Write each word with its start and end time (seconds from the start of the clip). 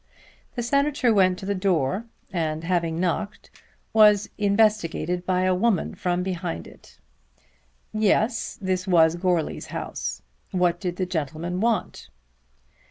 The 0.55 0.63
Senator 0.63 1.13
went 1.13 1.37
to 1.37 1.45
the 1.45 1.53
door, 1.53 2.05
and 2.33 2.63
having 2.63 2.99
knocked, 2.99 3.51
was 3.93 4.27
investigated 4.35 5.27
by 5.27 5.43
a 5.43 5.53
woman 5.53 5.93
from 5.93 6.23
behind 6.23 6.65
it. 6.65 6.97
Yes, 7.93 8.57
this 8.59 8.87
was 8.87 9.15
Goarly's 9.15 9.67
house. 9.67 10.23
What 10.49 10.79
did 10.79 10.95
the 10.95 11.05
gentleman 11.05 11.59
want? 11.61 12.09